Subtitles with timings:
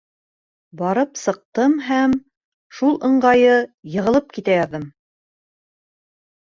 [0.79, 2.17] Барып сыҡтым һәм...
[2.79, 4.93] шул ыңғайы йығылып китә яҙҙым!